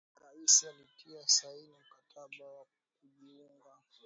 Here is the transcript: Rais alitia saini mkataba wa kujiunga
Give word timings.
Rais 0.21 0.63
alitia 0.67 1.27
saini 1.27 1.73
mkataba 1.89 2.45
wa 2.45 2.65
kujiunga 3.01 3.77